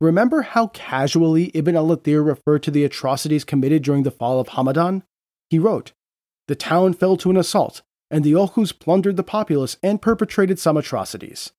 [0.00, 4.48] Remember how casually Ibn al Athir referred to the atrocities committed during the fall of
[4.48, 5.02] Hamadan?
[5.48, 5.92] He wrote,
[6.48, 10.76] The town fell to an assault, and the Oghuz plundered the populace and perpetrated some
[10.76, 11.52] atrocities.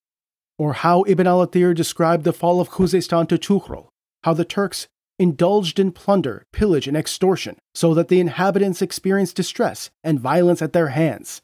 [0.57, 3.87] Or how Ibn al Athir described the fall of Khuzestan to Tughral,
[4.25, 9.89] how the Turks indulged in plunder, pillage, and extortion, so that the inhabitants experienced distress
[10.03, 11.41] and violence at their hands.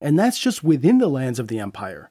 [0.00, 2.10] And that's just within the lands of the empire.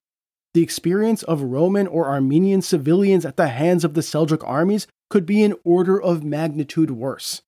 [0.53, 5.25] The experience of Roman or Armenian civilians at the hands of the Seljuk armies could
[5.25, 7.41] be an order of magnitude worse.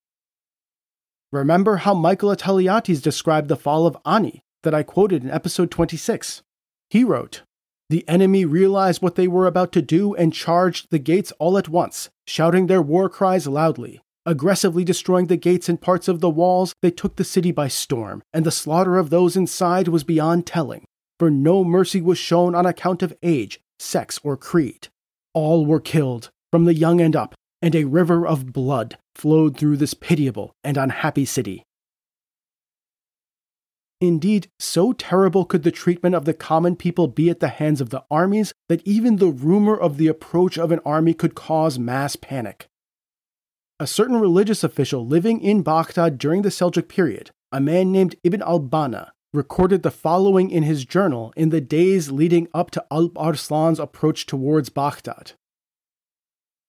[1.31, 6.41] Remember how Michael Attaleiates described the fall of Ani that I quoted in episode 26.
[6.89, 7.43] He wrote,
[7.89, 11.69] The enemy realized what they were about to do and charged the gates all at
[11.69, 14.01] once, shouting their war cries loudly.
[14.25, 18.21] Aggressively destroying the gates and parts of the walls, they took the city by storm,
[18.33, 20.85] and the slaughter of those inside was beyond telling,
[21.19, 24.87] for no mercy was shown on account of age, sex, or creed.
[25.33, 29.77] All were killed, from the young and up, and a river of blood flowed through
[29.77, 31.63] this pitiable and unhappy city.
[34.01, 37.89] Indeed, so terrible could the treatment of the common people be at the hands of
[37.89, 42.15] the armies that even the rumor of the approach of an army could cause mass
[42.15, 42.67] panic.
[43.77, 48.41] A certain religious official living in Baghdad during the Seljuk period, a man named Ibn
[48.41, 53.79] al-Banna, recorded the following in his journal in the days leading up to Alp Arslan's
[53.79, 55.33] approach towards Baghdad.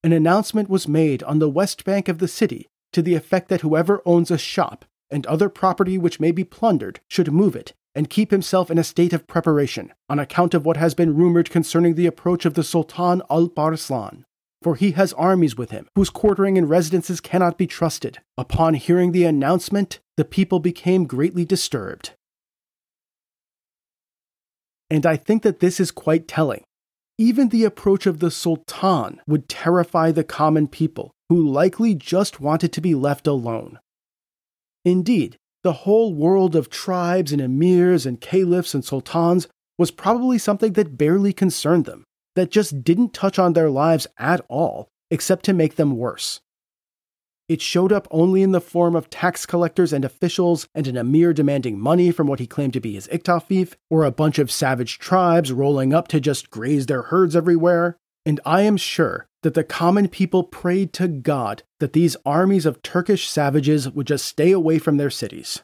[0.02, 3.60] An announcement was made on the west bank of the city to the effect that
[3.62, 8.10] whoever owns a shop and other property which may be plundered should move it and
[8.10, 11.94] keep himself in a state of preparation on account of what has been rumored concerning
[11.94, 14.24] the approach of the Sultan Alp Arslan.
[14.62, 18.18] For he has armies with him, whose quartering and residences cannot be trusted.
[18.36, 22.12] Upon hearing the announcement, the people became greatly disturbed.
[24.90, 26.64] And I think that this is quite telling.
[27.16, 32.72] Even the approach of the Sultan would terrify the common people, who likely just wanted
[32.72, 33.78] to be left alone.
[34.84, 39.46] Indeed, the whole world of tribes and emirs and caliphs and sultans
[39.78, 44.44] was probably something that barely concerned them, that just didn't touch on their lives at
[44.48, 46.40] all, except to make them worse.
[47.50, 51.32] It showed up only in the form of tax collectors and officials and an emir
[51.32, 55.00] demanding money from what he claimed to be his iktafif, or a bunch of savage
[55.00, 57.96] tribes rolling up to just graze their herds everywhere.
[58.24, 62.82] And I am sure that the common people prayed to God that these armies of
[62.82, 65.60] Turkish savages would just stay away from their cities.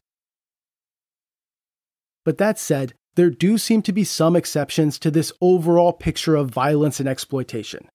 [2.25, 6.51] But that said, there do seem to be some exceptions to this overall picture of
[6.51, 7.89] violence and exploitation.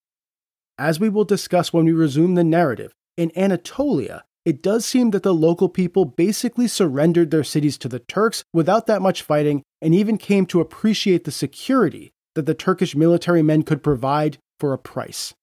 [0.77, 5.23] As we will discuss when we resume the narrative, in Anatolia, it does seem that
[5.23, 9.93] the local people basically surrendered their cities to the Turks without that much fighting and
[9.93, 14.77] even came to appreciate the security that the Turkish military men could provide for a
[14.77, 15.33] price.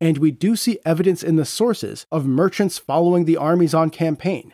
[0.00, 4.52] And we do see evidence in the sources of merchants following the armies on campaign,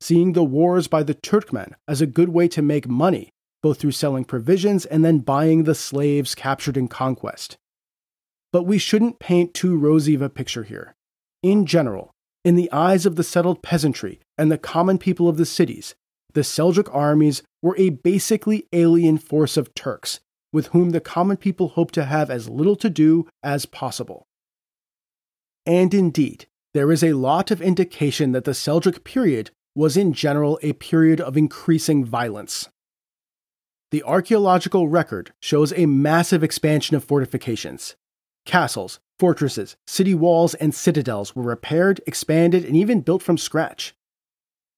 [0.00, 3.30] seeing the wars by the Turkmen as a good way to make money,
[3.62, 7.56] both through selling provisions and then buying the slaves captured in conquest.
[8.52, 10.94] But we shouldn't paint too rosy of a picture here.
[11.42, 12.12] In general,
[12.44, 15.94] in the eyes of the settled peasantry and the common people of the cities,
[16.34, 20.20] the Seljuk armies were a basically alien force of Turks,
[20.52, 24.26] with whom the common people hoped to have as little to do as possible.
[25.66, 30.58] And indeed, there is a lot of indication that the Seljuk period was in general
[30.62, 32.68] a period of increasing violence.
[33.90, 37.94] The archaeological record shows a massive expansion of fortifications.
[38.44, 43.94] Castles, fortresses, city walls, and citadels were repaired, expanded, and even built from scratch.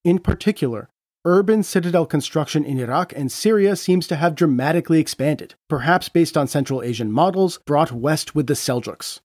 [0.05, 0.91] In particular,
[1.25, 6.47] urban citadel construction in Iraq and Syria seems to have dramatically expanded, perhaps based on
[6.47, 9.21] Central Asian models brought west with the Seljuks.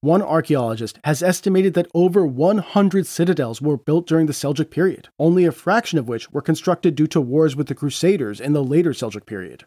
[0.00, 5.44] One archaeologist has estimated that over 100 citadels were built during the Seljuk period, only
[5.44, 8.90] a fraction of which were constructed due to wars with the Crusaders in the later
[8.90, 9.64] Seljuk period.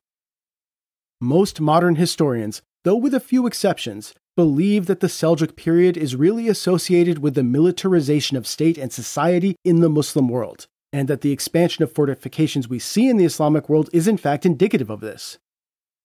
[1.21, 6.47] Most modern historians, though with a few exceptions, believe that the Seljuk period is really
[6.47, 11.31] associated with the militarization of state and society in the Muslim world, and that the
[11.31, 15.39] expansion of fortifications we see in the Islamic world is in fact indicative of this.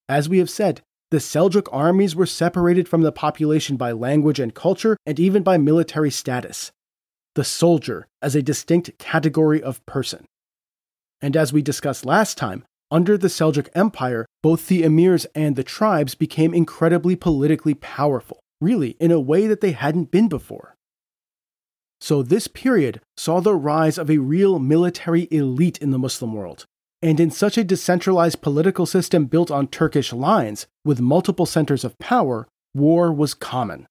[0.09, 4.55] As we have said, the Seljuk armies were separated from the population by language and
[4.55, 6.73] culture, and even by military status.
[7.35, 10.25] The soldier as a distinct category of person.
[11.21, 15.65] And as we discussed last time, under the Seljuk Empire, both the emirs and the
[15.65, 20.77] tribes became incredibly politically powerful, really, in a way that they hadn't been before.
[22.01, 26.65] So, this period saw the rise of a real military elite in the Muslim world.
[27.03, 31.99] And in such a decentralized political system built on Turkish lines, with multiple centers of
[31.99, 33.87] power, war was common.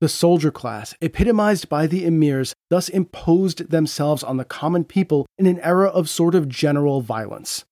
[0.00, 5.46] The soldier class, epitomized by the emirs, thus imposed themselves on the common people in
[5.46, 7.64] an era of sort of general violence.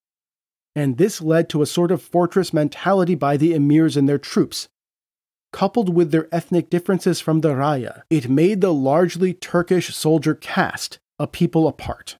[0.74, 4.68] And this led to a sort of fortress mentality by the emirs and their troops.
[5.52, 10.98] Coupled with their ethnic differences from the Raya, it made the largely Turkish soldier caste
[11.18, 12.16] a people apart.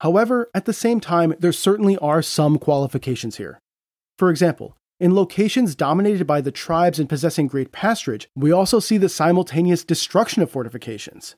[0.00, 3.58] However, at the same time, there certainly are some qualifications here.
[4.16, 8.96] For example, in locations dominated by the tribes and possessing great pasturage, we also see
[8.96, 11.36] the simultaneous destruction of fortifications.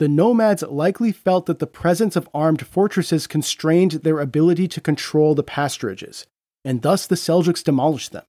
[0.00, 5.36] The nomads likely felt that the presence of armed fortresses constrained their ability to control
[5.36, 6.26] the pasturages,
[6.64, 8.24] and thus the Seljuks demolished them.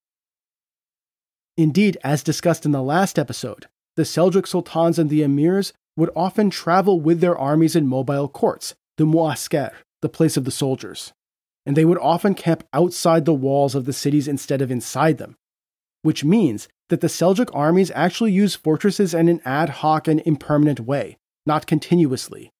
[1.57, 3.65] Indeed, as discussed in the last episode,
[3.95, 8.75] the Seljuk sultans and the emirs would often travel with their armies in mobile courts,
[8.97, 9.71] the muasker,
[10.03, 11.13] the place of the soldiers
[11.65, 15.35] and they would often camp outside the walls of the cities instead of inside them,
[16.01, 20.79] which means that the Seljuk armies actually used fortresses in an ad hoc and impermanent
[20.79, 22.51] way, not continuously.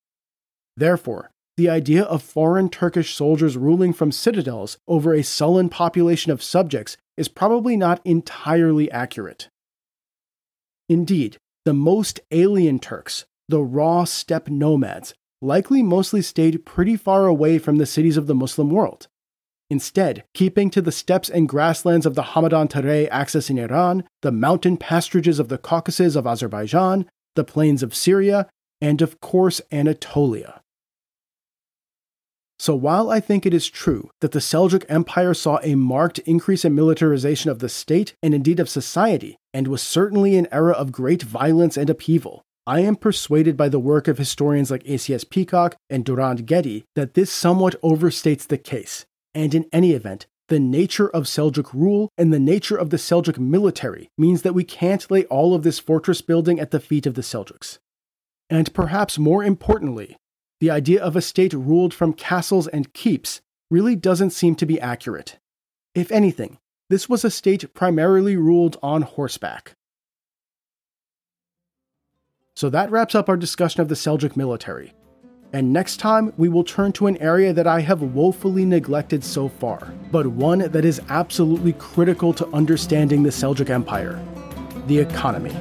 [0.78, 6.42] Therefore, the idea of foreign Turkish soldiers ruling from citadels over a sullen population of
[6.42, 9.50] subjects is probably not entirely accurate.
[10.90, 17.60] Indeed, the most alien Turks, the raw steppe nomads, likely mostly stayed pretty far away
[17.60, 19.08] from the cities of the Muslim world.
[19.70, 24.32] Instead, keeping to the steppes and grasslands of the Hamadan Terai axis in Iran, the
[24.32, 28.50] mountain pasturages of the Caucasus of Azerbaijan, the plains of Syria,
[28.82, 30.62] and of course Anatolia.
[32.60, 36.64] So while I think it is true that the Seljuk Empire saw a marked increase
[36.64, 40.92] in militarization of the state and indeed of society, and was certainly an era of
[40.92, 45.24] great violence and upheaval, I am persuaded by the work of historians like A.C.S.
[45.24, 51.10] Peacock and Durand-Guédy that this somewhat overstates the case, and in any event, the nature
[51.10, 55.26] of Seljuk rule and the nature of the Seljuk military means that we can't lay
[55.26, 57.80] all of this fortress building at the feet of the Seljuks.
[58.52, 60.18] And perhaps more importantly,
[60.60, 63.41] the idea of a state ruled from castles and keeps
[63.72, 65.39] really doesn't seem to be accurate.
[65.95, 69.76] If anything, this was a state primarily ruled on horseback.
[72.56, 74.93] So that wraps up our discussion of the Seljuk military.
[75.54, 79.47] And next time, we will turn to an area that I have woefully neglected so
[79.47, 84.22] far, but one that is absolutely critical to understanding the Seljuk Empire
[84.88, 85.56] the economy.